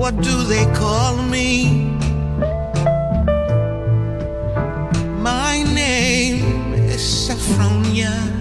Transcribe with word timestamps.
What 0.00 0.16
do 0.22 0.44
they 0.44 0.64
call 0.72 1.22
me? 1.24 1.92
My 5.20 5.62
name 5.62 6.72
is 6.72 7.02
Sophronia. 7.02 8.39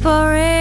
forever. 0.00 0.59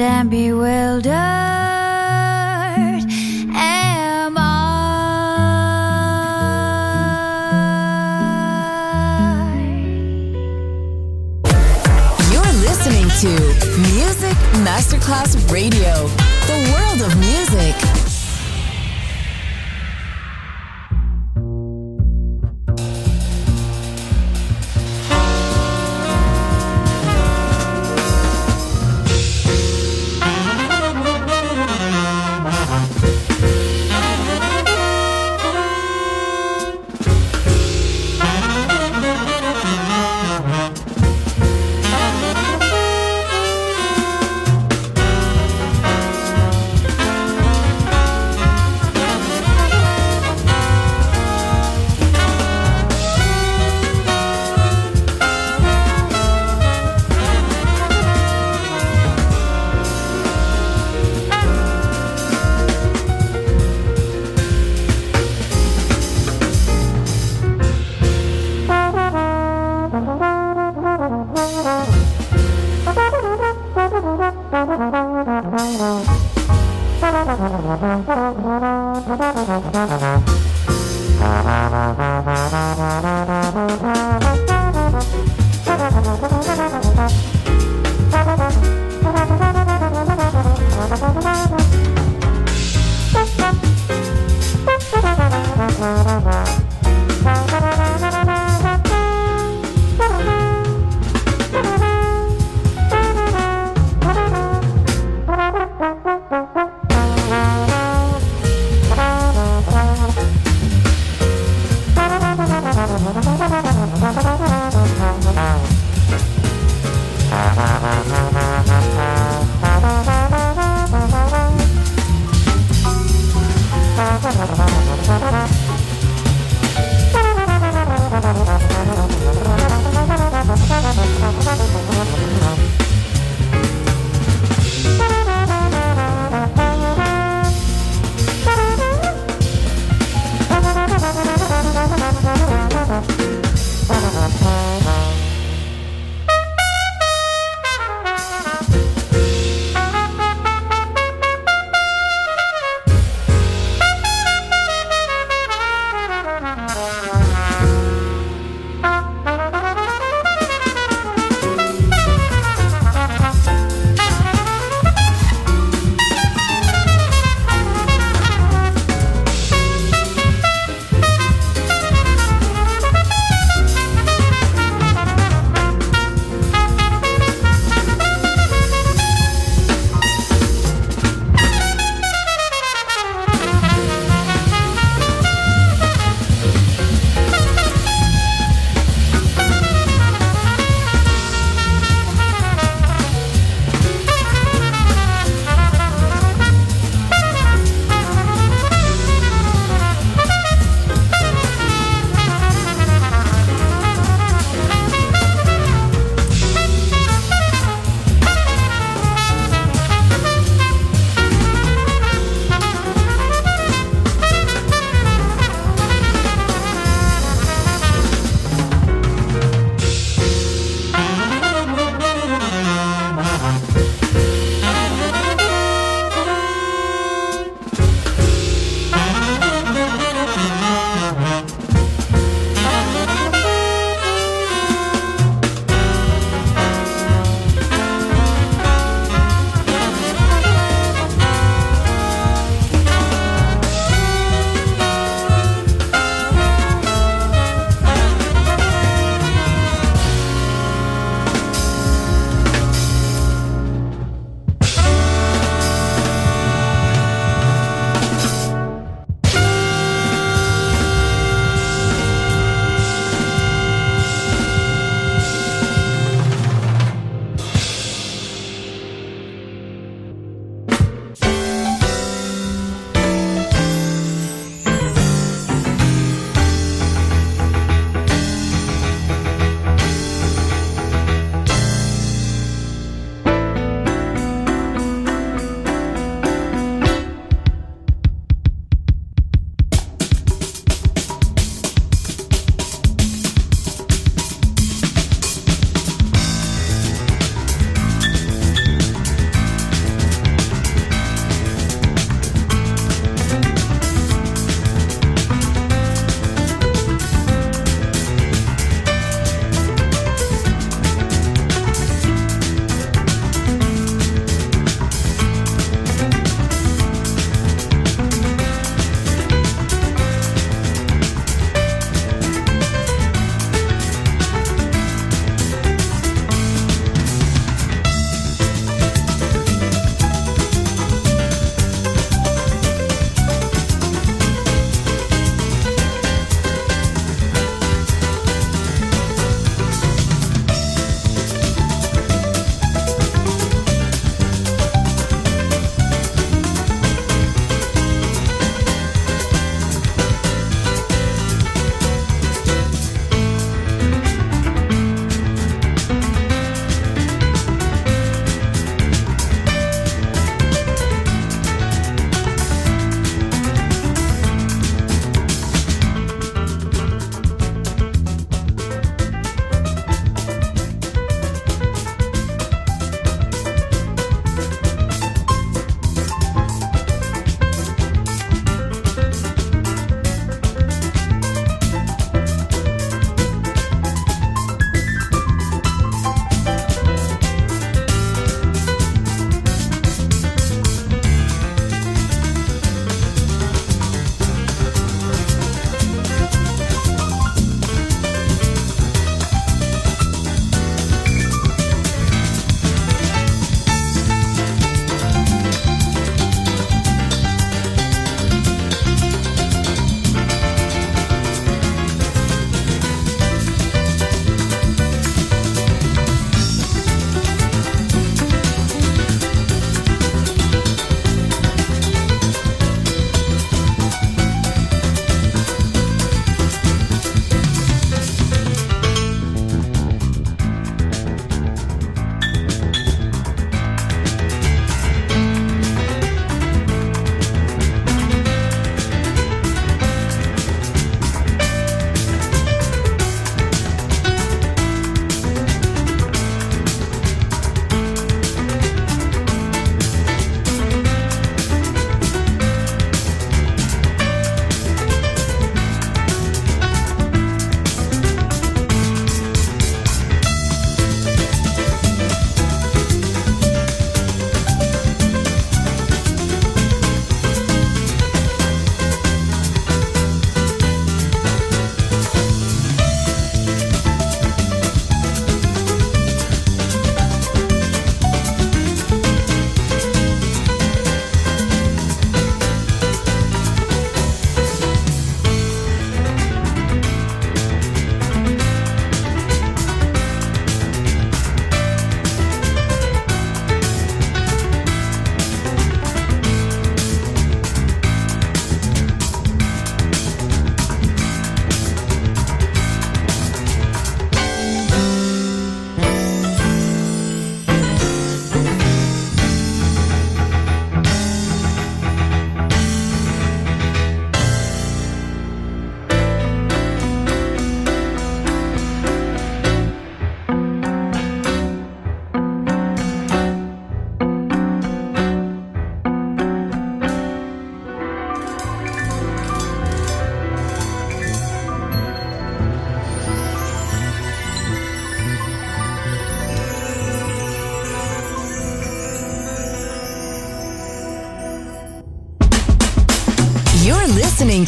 and 0.00 0.30
bewildered 0.30 1.12
am 3.54 4.36
I? 4.36 4.62
You're 12.32 12.52
listening 12.62 13.08
to 13.20 13.28
Music 13.92 14.36
Masterclass 14.64 15.36
Radio 15.52 16.08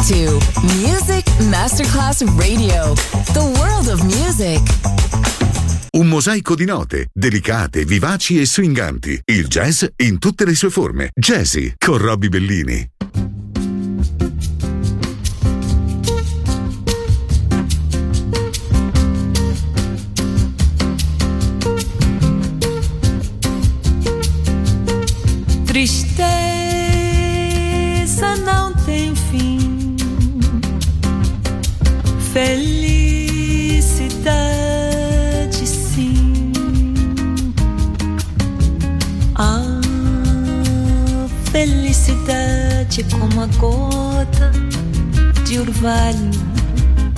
to 0.06 0.38
Music 0.82 1.24
Masterclass 1.48 2.22
Radio, 2.36 2.92
the 3.32 3.40
world 3.58 3.88
of 3.88 4.02
music. 4.02 4.60
Un 5.92 6.08
mosaico 6.08 6.54
di 6.54 6.66
note, 6.66 7.06
delicate, 7.10 7.86
vivaci 7.86 8.38
e 8.38 8.44
swinganti. 8.44 9.18
Il 9.24 9.46
jazz 9.46 9.84
in 9.96 10.18
tutte 10.18 10.44
le 10.44 10.54
sue 10.54 10.68
forme. 10.68 11.08
Jazzy 11.14 11.72
con 11.78 11.96
Robbie 11.96 12.28
Bellini. 12.28 12.93
Orvalho 45.84 46.30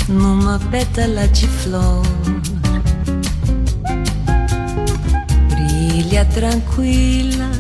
numa 0.08 0.58
pétala 0.70 1.28
de 1.28 1.46
flor. 1.46 2.02
Brilha 5.48 6.24
tranquila 6.26 7.50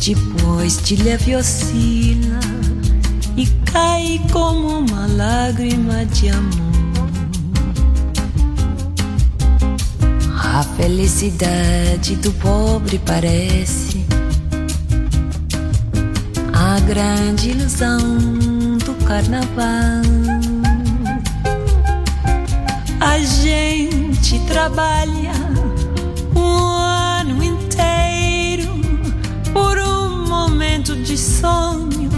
depois 0.00 0.80
de 0.82 0.96
leve 0.96 1.36
oscila 1.36 2.40
e 3.36 3.46
cai 3.70 4.20
como 4.32 4.78
uma 4.78 5.06
lágrima 5.06 6.06
de 6.06 6.30
amor. 6.30 6.68
A 10.32 10.62
felicidade 10.62 12.16
do 12.16 12.32
pobre 12.32 12.98
parece 13.00 14.04
a 16.54 16.80
grande 16.80 17.50
ilusão 17.50 17.98
do 18.78 18.94
carnaval. 19.04 20.37
A 23.10 23.20
gente 23.20 24.38
trabalha 24.40 25.32
o 26.36 26.40
ano 26.40 27.42
inteiro 27.42 28.68
por 29.50 29.78
um 29.78 30.28
momento 30.28 30.94
de 30.94 31.16
sonho 31.16 32.10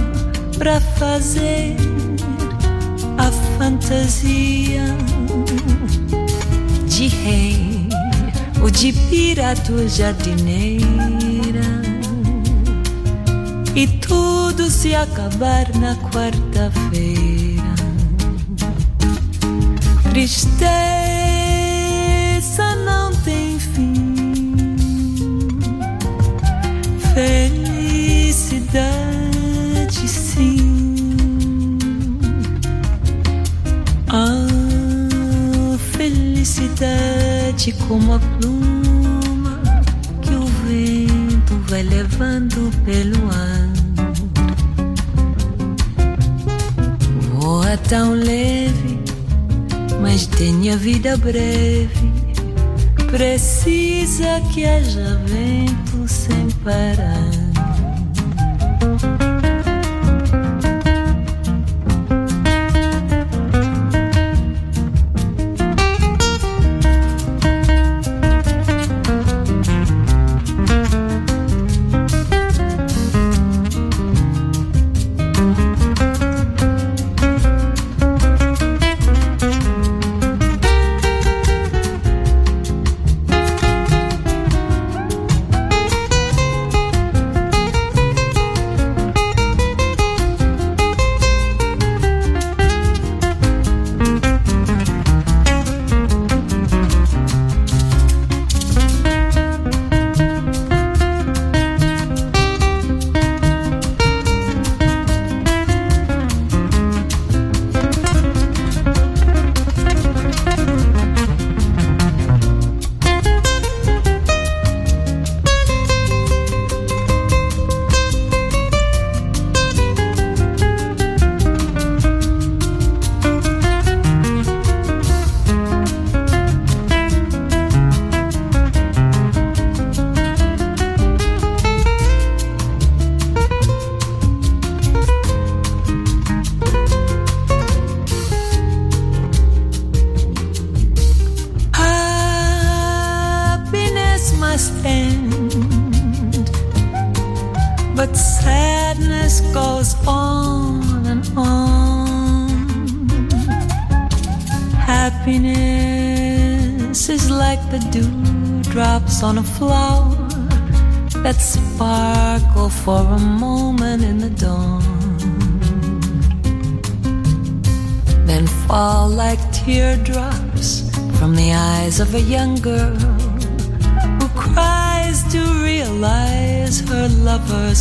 para 0.59 0.81
fazer 0.81 1.77
a 3.17 3.31
fantasia 3.57 4.83
de 6.89 7.07
rei 7.07 7.89
ou 8.61 8.69
de 8.69 8.93
pirata 8.93 9.89
jardineira 9.89 11.71
e 13.77 13.87
tudo 13.87 14.69
se 14.69 14.93
acabar 14.93 15.73
na 15.77 15.95
quarta-feira. 16.11 17.40
Tristeza 20.11 20.61
não 22.85 23.13
tem 23.25 23.59
fim, 23.61 24.77
felicidade 27.15 28.89
sim. 30.09 31.79
A 34.09 34.27
felicidade 35.97 37.73
como 37.87 38.15
a 38.15 38.19
pluma 38.19 39.61
que 40.23 40.35
o 40.35 40.45
vento 40.67 41.55
vai 41.69 41.85
levando 41.85 42.71
pelo 42.85 43.31
ar. 43.31 43.71
Voa 47.33 47.77
tão 47.89 48.13
leve, 48.13 48.80
mas 50.21 50.27
tem 50.27 50.71
a 50.71 50.77
vida 50.77 51.17
breve. 51.17 51.89
Precisa 53.11 54.41
que 54.53 54.67
haja 54.67 55.19
vento 55.25 56.07
sem 56.07 56.51
parar. 56.63 57.40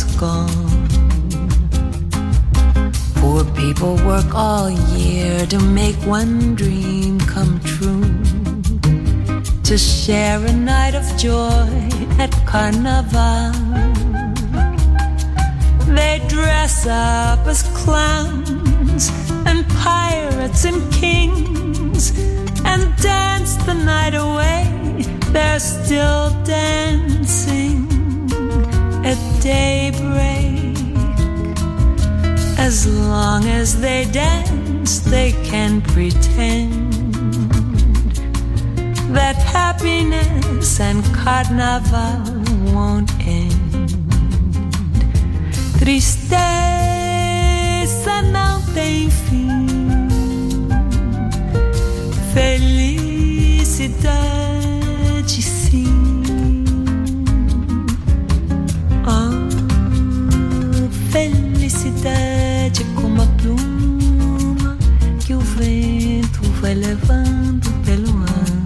Lover's 0.00 0.16
gone. 0.16 0.88
Poor 3.16 3.44
people 3.54 3.96
work 4.06 4.34
all 4.34 4.70
year 4.70 5.46
to 5.46 5.58
make 5.58 5.96
one 6.06 6.54
dream 6.54 7.18
come 7.20 7.60
true. 7.60 8.04
To 9.64 9.78
share 9.78 10.44
a 10.44 10.52
night 10.52 10.94
of 10.94 11.04
joy 11.16 11.88
at 12.18 12.32
Carnival. 12.46 13.52
They 15.86 16.20
dress 16.28 16.86
up 16.86 17.46
as 17.46 17.62
clowns 17.84 19.10
and 19.46 19.66
pirates 19.68 20.64
and 20.64 20.92
kings 20.92 22.12
and 22.64 22.94
dance 22.96 23.54
the 23.66 23.74
night 23.74 24.14
away. 24.14 24.66
They're 25.32 25.60
still 25.60 26.30
dancing 26.44 27.89
daybreak 29.40 30.76
as 32.58 32.86
long 32.86 33.44
as 33.46 33.80
they 33.80 34.04
dance, 34.12 35.00
they 35.00 35.32
can 35.44 35.80
pretend 35.82 36.92
that 39.12 39.36
happiness 39.36 40.80
and 40.80 41.02
carnaval 41.14 42.22
won't 42.72 43.10
end. 43.26 43.60
Não 48.32 48.62
tem 48.74 49.10
fim, 49.10 49.66
felicidade 52.32 53.82
sim. 55.42 56.19
Vai 66.70 66.74
levando 66.74 67.68
pelo 67.84 68.10
ano. 68.10 68.60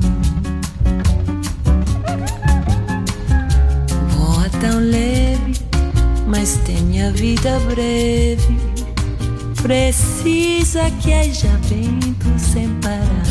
Voa 4.11 4.49
tão 4.61 4.79
leve, 4.79 5.55
mas 6.27 6.59
tem 6.67 7.03
a 7.03 7.11
vida 7.11 7.59
breve. 7.61 8.59
Precisa 9.63 10.91
que 11.01 11.15
haja 11.15 11.49
vento 11.69 12.27
sem 12.39 12.69
parar. 12.81 13.25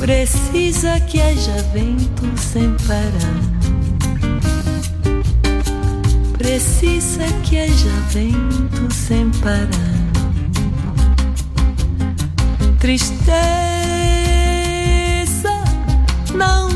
Precisa 0.00 0.98
que 1.00 1.20
haja 1.20 1.62
vento 1.72 2.26
sem 2.36 2.74
parar. 2.88 3.36
Precisa 6.36 7.24
que 7.44 7.58
haja 7.58 8.00
vento 8.10 8.92
sem 8.92 9.30
parar. 9.40 9.95
Tristeza 12.86 13.34
não 16.32 16.75